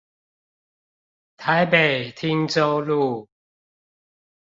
[1.37, 3.29] 台北汀州路